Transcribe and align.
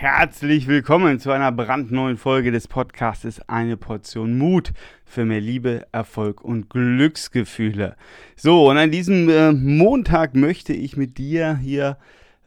Herzlich 0.00 0.68
willkommen 0.68 1.18
zu 1.18 1.32
einer 1.32 1.50
brandneuen 1.50 2.18
Folge 2.18 2.52
des 2.52 2.68
Podcasts 2.68 3.40
Eine 3.48 3.76
Portion 3.76 4.38
Mut 4.38 4.72
für 5.04 5.24
mehr 5.24 5.40
Liebe, 5.40 5.88
Erfolg 5.90 6.44
und 6.44 6.70
Glücksgefühle. 6.70 7.96
So, 8.36 8.70
und 8.70 8.76
an 8.76 8.92
diesem 8.92 9.28
äh, 9.28 9.50
Montag 9.50 10.36
möchte 10.36 10.72
ich 10.72 10.96
mit 10.96 11.18
dir 11.18 11.56
hier 11.56 11.98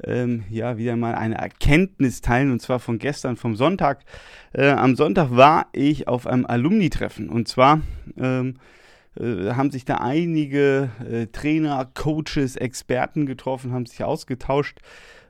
ähm, 0.02 0.46
ja 0.50 0.78
wieder 0.78 0.96
mal 0.96 1.14
eine 1.14 1.40
Erkenntnis 1.40 2.22
teilen 2.22 2.54
und 2.54 2.62
zwar 2.62 2.80
von 2.80 3.00
gestern, 3.00 3.36
vom 3.36 3.58
Sonntag. 3.58 4.06
Äh, 4.54 4.70
am 4.70 4.96
Sonntag 4.96 5.36
war 5.36 5.68
ich 5.74 6.08
auf 6.08 6.28
einem 6.28 6.46
Alumni-Treffen 6.46 7.28
und 7.28 7.50
zwar 7.50 7.82
ähm, 8.18 8.52
äh, 8.52 8.81
haben 9.20 9.72
sich 9.72 9.86
da 9.86 9.98
einige 9.98 10.90
äh, 11.10 11.28
Trainer, 11.28 11.90
Coaches, 11.94 12.56
Experten 12.56 13.26
getroffen, 13.26 13.74
haben 13.74 13.86
sich 13.86 14.04
ausgetauscht 14.04 14.80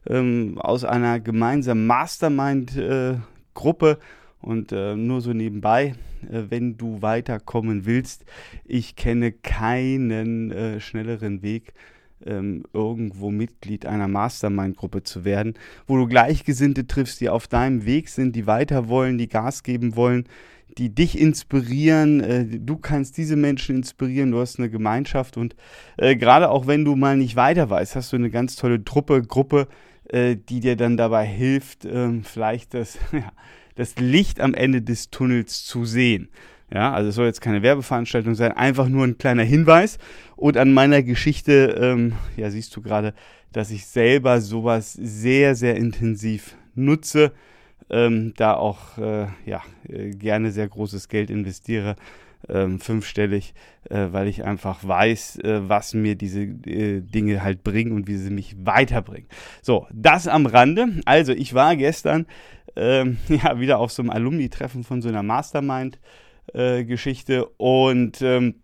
ähm, 0.07 0.57
aus 0.59 0.83
einer 0.83 1.19
gemeinsamen 1.19 1.87
Mastermind-Gruppe. 1.87 3.91
Äh, 3.91 3.97
und 4.41 4.71
äh, 4.71 4.95
nur 4.95 5.21
so 5.21 5.33
nebenbei, 5.33 5.95
äh, 6.29 6.43
wenn 6.49 6.77
du 6.77 7.01
weiterkommen 7.01 7.85
willst, 7.85 8.25
ich 8.65 8.95
kenne 8.95 9.31
keinen 9.31 10.51
äh, 10.51 10.79
schnelleren 10.79 11.43
Weg, 11.43 11.73
ähm, 12.25 12.63
irgendwo 12.73 13.31
Mitglied 13.31 13.85
einer 13.85 14.07
Mastermind-Gruppe 14.07 15.03
zu 15.03 15.25
werden, 15.25 15.55
wo 15.87 15.97
du 15.97 16.07
Gleichgesinnte 16.07 16.87
triffst, 16.87 17.21
die 17.21 17.29
auf 17.29 17.47
deinem 17.47 17.85
Weg 17.85 18.09
sind, 18.09 18.35
die 18.35 18.47
weiter 18.47 18.89
wollen, 18.89 19.17
die 19.17 19.29
Gas 19.29 19.63
geben 19.63 19.95
wollen, 19.95 20.25
die 20.77 20.93
dich 20.93 21.19
inspirieren. 21.19 22.21
Äh, 22.21 22.45
du 22.59 22.77
kannst 22.77 23.17
diese 23.17 23.35
Menschen 23.35 23.77
inspirieren. 23.77 24.31
Du 24.31 24.39
hast 24.39 24.59
eine 24.59 24.69
Gemeinschaft 24.69 25.37
und 25.37 25.55
äh, 25.97 26.15
gerade 26.15 26.49
auch 26.49 26.67
wenn 26.67 26.85
du 26.85 26.95
mal 26.95 27.17
nicht 27.17 27.35
weiter 27.35 27.69
weißt, 27.69 27.95
hast 27.95 28.11
du 28.11 28.17
eine 28.17 28.29
ganz 28.29 28.55
tolle 28.55 28.83
Truppe, 28.83 29.21
Gruppe, 29.21 29.67
äh, 30.09 30.35
die 30.35 30.59
dir 30.59 30.75
dann 30.75 30.97
dabei 30.97 31.25
hilft, 31.25 31.85
ähm, 31.85 32.23
vielleicht 32.23 32.73
das, 32.73 32.97
ja, 33.11 33.31
das 33.75 33.95
Licht 33.97 34.39
am 34.39 34.53
Ende 34.53 34.81
des 34.81 35.09
Tunnels 35.09 35.65
zu 35.65 35.85
sehen. 35.85 36.29
Ja, 36.73 36.93
also 36.93 37.09
es 37.09 37.15
soll 37.15 37.25
jetzt 37.25 37.41
keine 37.41 37.63
Werbeveranstaltung 37.63 38.33
sein, 38.33 38.53
einfach 38.53 38.87
nur 38.87 39.03
ein 39.05 39.17
kleiner 39.17 39.43
Hinweis. 39.43 39.97
Und 40.37 40.55
an 40.55 40.73
meiner 40.73 41.03
Geschichte, 41.03 41.75
ähm, 41.77 42.13
ja, 42.37 42.49
siehst 42.49 42.73
du 42.75 42.81
gerade, 42.81 43.13
dass 43.51 43.71
ich 43.71 43.85
selber 43.85 44.39
sowas 44.39 44.93
sehr, 44.93 45.55
sehr 45.55 45.75
intensiv 45.75 46.55
nutze 46.73 47.33
ähm, 47.89 48.33
da 48.37 48.53
auch 48.53 48.97
äh, 48.97 49.27
ja, 49.45 49.61
äh, 49.87 50.11
gerne 50.11 50.51
sehr 50.51 50.67
großes 50.67 51.09
Geld 51.09 51.29
investiere, 51.29 51.95
ähm, 52.49 52.79
fünfstellig, 52.79 53.53
äh, 53.89 54.07
weil 54.11 54.27
ich 54.27 54.43
einfach 54.43 54.87
weiß, 54.87 55.39
äh, 55.39 55.69
was 55.69 55.93
mir 55.93 56.15
diese 56.15 56.41
äh, 56.41 57.01
Dinge 57.01 57.43
halt 57.43 57.63
bringen 57.63 57.91
und 57.91 58.07
wie 58.07 58.17
sie 58.17 58.31
mich 58.31 58.55
weiterbringen. 58.65 59.27
So, 59.61 59.87
das 59.93 60.27
am 60.27 60.45
Rande. 60.45 60.87
Also, 61.05 61.33
ich 61.33 61.53
war 61.53 61.75
gestern 61.75 62.25
ähm, 62.75 63.17
ja 63.27 63.59
wieder 63.59 63.79
auf 63.79 63.91
so 63.91 64.01
einem 64.01 64.11
Alumni-Treffen 64.11 64.83
von 64.83 65.01
so 65.01 65.09
einer 65.09 65.23
Mastermind-Geschichte 65.23 67.45
und 67.57 68.21
ähm, 68.21 68.55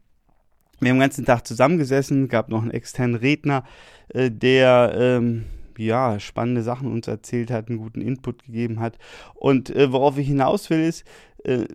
wir 0.79 0.89
haben 0.89 0.97
den 0.97 1.01
ganzen 1.01 1.25
Tag 1.25 1.47
zusammengesessen, 1.47 2.27
gab 2.27 2.49
noch 2.49 2.61
einen 2.61 2.69
externen 2.71 3.15
Redner, 3.15 3.63
äh, 4.09 4.29
der 4.29 4.93
ähm, 4.95 5.45
ja, 5.79 6.19
spannende 6.19 6.63
Sachen 6.63 6.91
uns 6.91 7.07
erzählt 7.07 7.51
hat, 7.51 7.69
einen 7.69 7.77
guten 7.79 8.01
Input 8.01 8.43
gegeben 8.43 8.79
hat. 8.79 8.97
Und 9.33 9.69
äh, 9.69 9.91
worauf 9.91 10.17
ich 10.17 10.27
hinaus 10.27 10.69
will, 10.69 10.83
ist, 10.83 11.05
äh, 11.43 11.65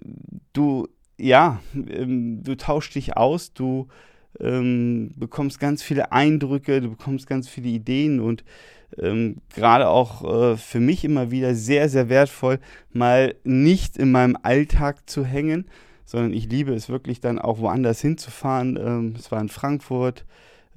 du, 0.52 0.88
ja, 1.18 1.60
ähm, 1.74 2.42
du 2.42 2.56
tauschst 2.56 2.94
dich 2.94 3.16
aus, 3.16 3.52
du 3.52 3.88
ähm, 4.40 5.12
bekommst 5.16 5.60
ganz 5.60 5.82
viele 5.82 6.12
Eindrücke, 6.12 6.80
du 6.80 6.90
bekommst 6.90 7.26
ganz 7.26 7.48
viele 7.48 7.68
Ideen 7.68 8.20
und 8.20 8.44
ähm, 8.98 9.36
gerade 9.54 9.88
auch 9.88 10.52
äh, 10.52 10.56
für 10.56 10.80
mich 10.80 11.04
immer 11.04 11.30
wieder 11.30 11.54
sehr, 11.54 11.88
sehr 11.88 12.08
wertvoll, 12.08 12.58
mal 12.92 13.34
nicht 13.44 13.96
in 13.96 14.12
meinem 14.12 14.36
Alltag 14.42 15.08
zu 15.08 15.24
hängen, 15.24 15.66
sondern 16.04 16.32
ich 16.32 16.50
liebe 16.50 16.74
es 16.74 16.88
wirklich 16.88 17.20
dann 17.20 17.38
auch 17.38 17.58
woanders 17.58 18.00
hinzufahren. 18.00 18.76
Ähm, 18.76 19.14
es 19.18 19.30
war 19.32 19.40
in 19.40 19.48
Frankfurt 19.48 20.26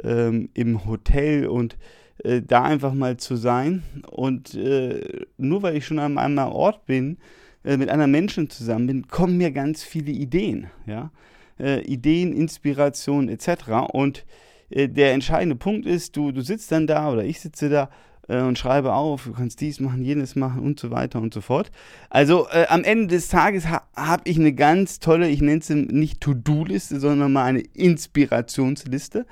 ähm, 0.03 0.49
im 0.53 0.85
Hotel 0.85 1.47
und 1.47 1.77
äh, 2.23 2.41
da 2.41 2.63
einfach 2.63 2.93
mal 2.93 3.17
zu 3.17 3.35
sein. 3.35 3.83
Und 4.09 4.53
äh, 4.55 5.25
nur 5.37 5.63
weil 5.63 5.77
ich 5.77 5.85
schon 5.85 5.99
an 5.99 6.17
einem 6.17 6.37
Ort 6.39 6.85
bin, 6.85 7.17
äh, 7.63 7.77
mit 7.77 7.89
anderen 7.89 8.11
Menschen 8.11 8.49
zusammen 8.49 8.87
bin, 8.87 9.07
kommen 9.07 9.37
mir 9.37 9.51
ganz 9.51 9.83
viele 9.83 10.11
Ideen. 10.11 10.67
Ja? 10.85 11.11
Äh, 11.59 11.81
Ideen, 11.81 12.33
Inspirationen 12.33 13.29
etc. 13.29 13.91
Und 13.91 14.25
äh, 14.69 14.87
der 14.87 15.13
entscheidende 15.13 15.55
Punkt 15.55 15.85
ist, 15.85 16.15
du, 16.15 16.31
du 16.31 16.41
sitzt 16.41 16.71
dann 16.71 16.87
da 16.87 17.11
oder 17.11 17.23
ich 17.23 17.39
sitze 17.39 17.69
da 17.69 17.89
äh, 18.27 18.41
und 18.41 18.57
schreibe 18.57 18.93
auf, 18.93 19.25
du 19.25 19.33
kannst 19.33 19.61
dies 19.61 19.79
machen, 19.79 20.03
jenes 20.03 20.35
machen 20.35 20.61
und 20.61 20.79
so 20.79 20.91
weiter 20.91 21.19
und 21.19 21.33
so 21.33 21.41
fort. 21.41 21.71
Also 22.09 22.47
äh, 22.51 22.65
am 22.67 22.83
Ende 22.83 23.07
des 23.07 23.29
Tages 23.29 23.67
ha 23.69 23.83
habe 23.95 24.23
ich 24.25 24.37
eine 24.37 24.53
ganz 24.53 24.99
tolle, 24.99 25.29
ich 25.29 25.41
nenne 25.41 25.59
es 25.59 25.69
nicht 25.69 26.21
To-Do-Liste, 26.21 26.99
sondern 26.99 27.33
mal 27.33 27.45
eine 27.45 27.61
Inspirationsliste. 27.61 29.25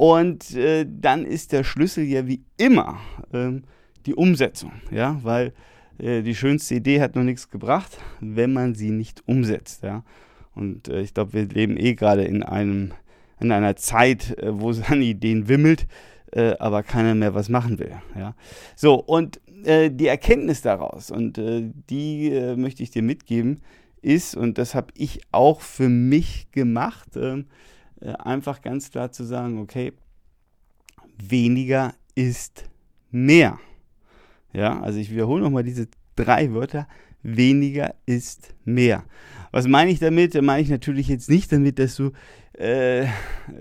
Und 0.00 0.54
äh, 0.54 0.86
dann 0.88 1.26
ist 1.26 1.52
der 1.52 1.62
Schlüssel 1.62 2.04
ja 2.04 2.26
wie 2.26 2.42
immer 2.56 2.96
ähm, 3.34 3.64
die 4.06 4.14
Umsetzung, 4.14 4.72
ja, 4.90 5.20
weil 5.22 5.52
äh, 5.98 6.22
die 6.22 6.34
schönste 6.34 6.76
Idee 6.76 7.02
hat 7.02 7.16
noch 7.16 7.22
nichts 7.22 7.50
gebracht, 7.50 7.98
wenn 8.18 8.54
man 8.54 8.74
sie 8.74 8.92
nicht 8.92 9.22
umsetzt, 9.28 9.82
ja. 9.82 10.02
Und 10.54 10.88
äh, 10.88 11.02
ich 11.02 11.12
glaube, 11.12 11.34
wir 11.34 11.44
leben 11.44 11.76
eh 11.76 11.92
gerade 11.96 12.24
in 12.24 12.42
einem 12.42 12.92
in 13.40 13.52
einer 13.52 13.76
Zeit, 13.76 14.38
äh, 14.38 14.58
wo 14.58 14.70
es 14.70 14.80
an 14.90 15.02
Ideen 15.02 15.48
wimmelt, 15.48 15.86
äh, 16.32 16.54
aber 16.58 16.82
keiner 16.82 17.14
mehr 17.14 17.34
was 17.34 17.50
machen 17.50 17.78
will, 17.78 17.92
ja. 18.16 18.34
So 18.76 18.94
und 18.94 19.38
äh, 19.66 19.90
die 19.90 20.06
Erkenntnis 20.06 20.62
daraus 20.62 21.10
und 21.10 21.38
die 21.90 22.54
möchte 22.56 22.82
ich 22.82 22.90
dir 22.90 23.02
mitgeben, 23.02 23.60
ist 24.00 24.34
und 24.34 24.56
das 24.56 24.74
habe 24.74 24.94
ich 24.96 25.20
auch 25.30 25.60
für 25.60 25.90
mich 25.90 26.50
gemacht. 26.52 27.18
Äh, 28.00 28.12
einfach 28.12 28.62
ganz 28.62 28.90
klar 28.90 29.12
zu 29.12 29.24
sagen, 29.24 29.58
okay, 29.58 29.92
weniger 31.18 31.94
ist 32.14 32.64
mehr. 33.10 33.58
Ja, 34.52 34.80
also 34.80 34.98
ich 34.98 35.10
wiederhole 35.10 35.42
nochmal 35.42 35.64
diese 35.64 35.88
drei 36.16 36.52
Wörter. 36.52 36.88
Weniger 37.22 37.94
ist 38.06 38.54
mehr. 38.64 39.04
Was 39.52 39.66
meine 39.66 39.90
ich 39.90 39.98
damit? 39.98 40.34
Da 40.34 40.42
meine 40.42 40.62
ich 40.62 40.70
natürlich 40.70 41.08
jetzt 41.08 41.28
nicht 41.28 41.52
damit, 41.52 41.78
dass 41.78 41.96
du 41.96 42.12
äh, 42.54 43.06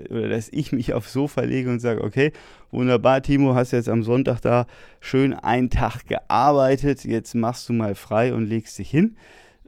oder 0.10 0.30
dass 0.30 0.50
ich 0.50 0.72
mich 0.72 0.94
aufs 0.94 1.14
Sofa 1.14 1.42
lege 1.42 1.70
und 1.70 1.80
sage, 1.80 2.04
okay, 2.04 2.32
wunderbar, 2.72 3.22
Timo, 3.22 3.56
hast 3.56 3.72
jetzt 3.72 3.90
am 3.90 4.04
Sonntag 4.04 4.42
da 4.42 4.66
schön 5.00 5.34
einen 5.34 5.70
Tag 5.70 6.06
gearbeitet, 6.06 7.06
jetzt 7.06 7.34
machst 7.34 7.70
du 7.70 7.74
mal 7.74 7.96
frei 7.96 8.34
und 8.34 8.46
legst 8.46 8.78
dich 8.78 8.90
hin. 8.90 9.16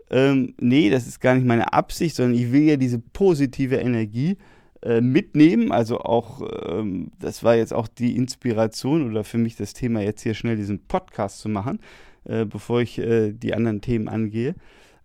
Ähm, 0.10 0.54
nee, 0.60 0.90
das 0.90 1.08
ist 1.08 1.22
gar 1.22 1.36
nicht 1.36 1.48
meine 1.48 1.72
Absicht, 1.74 2.16
sondern 2.16 2.38
ich 2.38 2.52
will 2.52 2.64
ja 2.64 2.76
diese 2.76 3.00
positive 3.00 3.78
Energie 3.78 4.38
äh, 4.84 5.02
mitnehmen. 5.02 5.72
Also 5.72 6.00
auch, 6.00 6.42
ähm, 6.68 7.12
das 7.20 7.44
war 7.44 7.56
jetzt 7.56 7.74
auch 7.74 7.88
die 7.88 8.16
Inspiration 8.16 9.10
oder 9.10 9.24
für 9.24 9.38
mich 9.38 9.56
das 9.56 9.74
Thema, 9.74 10.02
jetzt 10.02 10.22
hier 10.24 10.34
schnell 10.34 10.56
diesen 10.56 10.86
Podcast 10.88 11.40
zu 11.40 11.50
machen, 11.50 11.80
äh, 12.26 12.46
bevor 12.46 12.82
ich 12.82 12.98
äh, 12.98 13.32
die 13.32 13.54
anderen 13.54 13.82
Themen 13.82 14.08
angehe. 14.08 14.56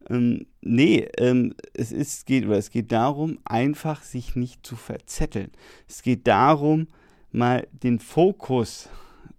Ähm, 0.08 0.46
nee, 0.62 1.08
ähm, 1.18 1.54
es 1.74 1.92
ist, 1.92 2.26
geht, 2.26 2.46
oder 2.46 2.58
es 2.58 2.70
geht 2.70 2.92
darum, 2.92 3.38
einfach 3.44 4.02
sich 4.02 4.36
nicht 4.36 4.66
zu 4.66 4.76
verzetteln. 4.76 5.50
Es 5.88 6.02
geht 6.02 6.26
darum, 6.26 6.86
mal 7.32 7.66
den 7.72 7.98
Fokus 7.98 8.88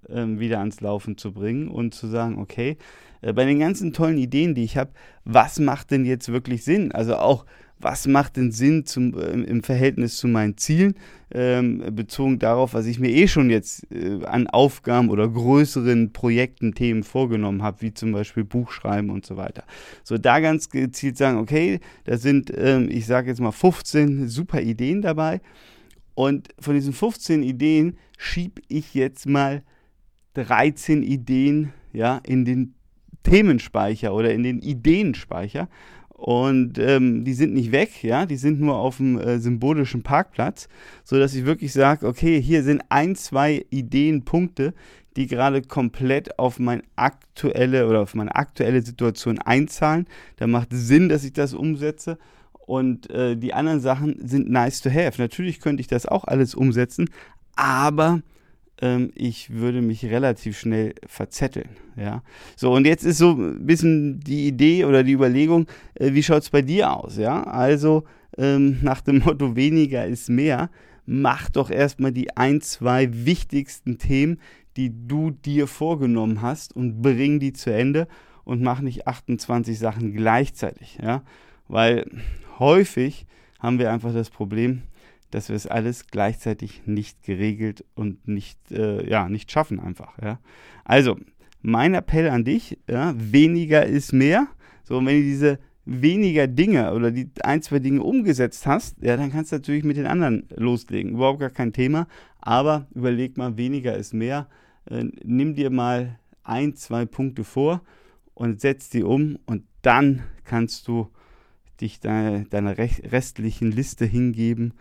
ähm, 0.09 0.39
wieder 0.39 0.59
ans 0.59 0.81
Laufen 0.81 1.17
zu 1.17 1.31
bringen 1.31 1.69
und 1.69 1.95
zu 1.95 2.07
sagen, 2.07 2.37
okay, 2.37 2.77
äh, 3.21 3.33
bei 3.33 3.45
den 3.45 3.59
ganzen 3.59 3.93
tollen 3.93 4.17
Ideen, 4.17 4.55
die 4.55 4.63
ich 4.63 4.77
habe, 4.77 4.91
was 5.25 5.59
macht 5.59 5.91
denn 5.91 6.05
jetzt 6.05 6.31
wirklich 6.31 6.63
Sinn? 6.63 6.91
Also 6.91 7.15
auch 7.15 7.45
was 7.79 8.07
macht 8.07 8.37
denn 8.37 8.51
Sinn 8.51 8.85
zum, 8.85 9.13
äh, 9.17 9.31
im 9.31 9.63
Verhältnis 9.63 10.17
zu 10.17 10.27
meinen 10.27 10.57
Zielen, 10.57 10.95
ähm, 11.31 11.83
bezogen 11.91 12.39
darauf, 12.39 12.73
was 12.73 12.85
ich 12.85 12.99
mir 12.99 13.09
eh 13.09 13.27
schon 13.27 13.49
jetzt 13.49 13.85
äh, 13.91 14.23
an 14.25 14.47
Aufgaben 14.47 15.09
oder 15.09 15.27
größeren 15.27 16.13
Projekten, 16.13 16.73
Themen 16.73 17.03
vorgenommen 17.03 17.63
habe, 17.63 17.81
wie 17.81 17.93
zum 17.93 18.11
Beispiel 18.11 18.43
Buchschreiben 18.43 19.09
und 19.09 19.25
so 19.25 19.37
weiter. 19.37 19.63
So 20.03 20.17
da 20.17 20.39
ganz 20.39 20.69
gezielt 20.69 21.17
sagen, 21.17 21.37
okay, 21.37 21.79
da 22.05 22.17
sind, 22.17 22.51
ähm, 22.55 22.89
ich 22.89 23.05
sage 23.05 23.29
jetzt 23.29 23.41
mal 23.41 23.51
15 23.51 24.27
super 24.27 24.61
Ideen 24.61 25.01
dabei. 25.01 25.41
Und 26.15 26.47
von 26.59 26.73
diesen 26.73 26.93
15 26.93 27.43
Ideen 27.43 27.97
schiebe 28.17 28.61
ich 28.69 28.95
jetzt 28.95 29.27
mal 29.27 29.61
13 30.33 31.03
Ideen 31.03 31.73
ja, 31.93 32.21
in 32.23 32.45
den 32.45 32.73
Themenspeicher 33.23 34.13
oder 34.13 34.33
in 34.33 34.43
den 34.43 34.59
Ideenspeicher 34.59 35.67
und 36.17 36.79
ähm, 36.79 37.23
die 37.25 37.35
sind 37.35 37.53
nicht 37.53 37.71
weg, 37.71 38.03
ja, 38.03 38.25
die 38.25 38.37
sind 38.37 38.59
nur 38.59 38.75
auf 38.75 38.97
dem 38.97 39.19
äh, 39.19 39.37
symbolischen 39.37 40.01
Parkplatz, 40.01 40.67
sodass 41.03 41.35
ich 41.35 41.45
wirklich 41.45 41.73
sage, 41.73 42.07
okay, 42.07 42.41
hier 42.41 42.63
sind 42.63 42.81
ein, 42.89 43.15
zwei 43.15 43.65
Ideenpunkte, 43.69 44.73
die 45.15 45.27
gerade 45.27 45.61
komplett 45.61 46.39
auf 46.39 46.57
meine 46.57 46.81
aktuelle 46.95 47.87
oder 47.87 48.01
auf 48.01 48.15
meine 48.15 48.35
aktuelle 48.35 48.81
Situation 48.81 49.37
einzahlen. 49.37 50.07
Da 50.37 50.47
macht 50.47 50.69
Sinn, 50.71 51.07
dass 51.07 51.23
ich 51.23 51.33
das 51.33 51.53
umsetze. 51.53 52.17
Und 52.65 53.09
äh, 53.11 53.37
die 53.37 53.53
anderen 53.53 53.79
Sachen 53.79 54.27
sind 54.27 54.49
nice 54.49 54.81
to 54.81 54.89
have. 54.89 55.21
Natürlich 55.21 55.59
könnte 55.59 55.81
ich 55.81 55.87
das 55.87 56.07
auch 56.07 56.23
alles 56.23 56.55
umsetzen, 56.55 57.09
aber 57.55 58.21
ähm, 58.81 59.11
ich 59.15 59.51
würde 59.51 59.81
mich 59.81 60.05
relativ 60.05 60.57
schnell 60.57 60.93
verzetteln. 61.05 61.69
Ja, 61.95 62.23
so 62.55 62.73
und 62.73 62.85
jetzt 62.85 63.03
ist 63.03 63.17
so 63.17 63.31
ein 63.31 63.65
bisschen 63.65 64.19
die 64.19 64.47
Idee 64.47 64.85
oder 64.85 65.03
die 65.03 65.13
Überlegung, 65.13 65.67
äh, 65.95 66.13
wie 66.13 66.23
schaut 66.23 66.43
es 66.43 66.49
bei 66.49 66.61
dir 66.61 66.91
aus? 66.93 67.17
Ja, 67.17 67.43
also 67.43 68.03
ähm, 68.37 68.77
nach 68.81 69.01
dem 69.01 69.19
Motto 69.19 69.55
weniger 69.55 70.05
ist 70.05 70.29
mehr, 70.29 70.69
mach 71.05 71.49
doch 71.49 71.71
erstmal 71.71 72.11
die 72.11 72.35
ein, 72.37 72.61
zwei 72.61 73.09
wichtigsten 73.25 73.97
Themen, 73.97 74.39
die 74.75 74.91
du 75.07 75.31
dir 75.31 75.65
vorgenommen 75.65 76.41
hast 76.41 76.75
und 76.75 77.01
bring 77.01 77.39
die 77.39 77.53
zu 77.53 77.71
Ende 77.71 78.07
und 78.43 78.61
mach 78.61 78.81
nicht 78.81 79.07
28 79.07 79.79
Sachen 79.79 80.13
gleichzeitig. 80.13 80.99
Ja, 81.01 81.23
weil 81.67 82.05
häufig 82.59 83.25
haben 83.59 83.79
wir 83.79 83.91
einfach 83.91 84.13
das 84.13 84.29
Problem, 84.29 84.83
dass 85.31 85.49
wir 85.49 85.55
es 85.55 85.67
alles 85.67 86.07
gleichzeitig 86.07 86.83
nicht 86.85 87.23
geregelt 87.23 87.83
und 87.95 88.27
nicht, 88.27 88.71
äh, 88.71 89.07
ja, 89.09 89.29
nicht 89.29 89.51
schaffen 89.51 89.79
einfach. 89.79 90.17
Ja. 90.21 90.39
Also, 90.85 91.17
mein 91.61 91.93
Appell 91.93 92.29
an 92.29 92.45
dich, 92.45 92.79
ja, 92.89 93.13
weniger 93.17 93.85
ist 93.85 94.13
mehr. 94.13 94.47
So, 94.83 94.97
wenn 94.97 95.17
du 95.17 95.23
diese 95.23 95.59
weniger 95.85 96.47
Dinge 96.47 96.93
oder 96.93 97.11
die 97.11 97.29
ein, 97.43 97.61
zwei 97.61 97.79
Dinge 97.79 98.03
umgesetzt 98.03 98.65
hast, 98.65 99.01
ja, 99.01 99.17
dann 99.17 99.31
kannst 99.31 99.51
du 99.51 99.55
natürlich 99.55 99.83
mit 99.83 99.97
den 99.97 100.05
anderen 100.05 100.47
loslegen. 100.55 101.13
Überhaupt 101.13 101.39
gar 101.39 101.49
kein 101.49 101.73
Thema. 101.73 102.07
Aber 102.39 102.87
überleg 102.93 103.37
mal, 103.37 103.57
weniger 103.57 103.95
ist 103.95 104.13
mehr. 104.13 104.47
Äh, 104.89 105.05
nimm 105.23 105.55
dir 105.55 105.69
mal 105.69 106.19
ein, 106.43 106.75
zwei 106.75 107.05
Punkte 107.05 107.43
vor 107.43 107.81
und 108.33 108.61
setz 108.61 108.89
die 108.89 109.03
um 109.03 109.39
und 109.45 109.63
dann 109.81 110.23
kannst 110.45 110.87
du 110.87 111.09
dich 111.81 111.99
deine, 111.99 112.45
deiner 112.45 112.77
restlichen 112.77 113.71
Liste 113.71 114.05
hingeben 114.05 114.73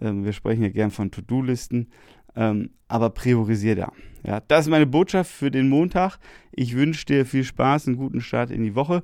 ähm, 0.00 0.24
wir 0.24 0.32
sprechen 0.32 0.62
ja 0.62 0.70
gern 0.70 0.90
von 0.90 1.10
To-Do-Listen, 1.10 1.88
ähm, 2.36 2.70
aber 2.88 3.10
priorisier 3.10 3.76
da. 3.76 3.92
Ja, 4.24 4.40
das 4.40 4.66
ist 4.66 4.70
meine 4.70 4.86
Botschaft 4.86 5.30
für 5.30 5.50
den 5.50 5.68
Montag. 5.68 6.18
Ich 6.52 6.76
wünsche 6.76 7.04
dir 7.06 7.26
viel 7.26 7.44
Spaß, 7.44 7.88
einen 7.88 7.96
guten 7.96 8.20
Start 8.20 8.50
in 8.50 8.62
die 8.62 8.74
Woche 8.74 9.02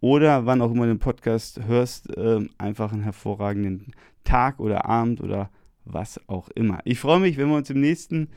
oder 0.00 0.46
wann 0.46 0.62
auch 0.62 0.70
immer 0.70 0.84
du 0.84 0.94
den 0.94 0.98
Podcast 0.98 1.60
hörst, 1.66 2.08
ähm, 2.16 2.50
einfach 2.58 2.92
einen 2.92 3.02
hervorragenden 3.02 3.92
Tag 4.24 4.60
oder 4.60 4.86
Abend 4.86 5.20
oder 5.20 5.50
was 5.84 6.20
auch 6.28 6.48
immer. 6.50 6.80
Ich 6.84 7.00
freue 7.00 7.20
mich, 7.20 7.36
wenn 7.36 7.48
wir 7.48 7.56
uns 7.56 7.70
im 7.70 7.80
nächsten 7.80 8.28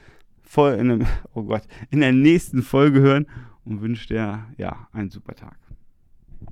Vol 0.42 0.74
in, 0.74 0.92
einem, 0.92 1.08
oh 1.34 1.44
Gott, 1.44 1.64
in 1.90 2.02
der 2.02 2.12
nächsten 2.12 2.62
Folge 2.62 3.00
hören 3.00 3.28
und 3.66 3.82
wünsche 3.82 4.08
dir 4.08 4.46
ja 4.58 4.88
einen 4.92 5.10
super 5.10 5.36
Tag. 5.36 5.58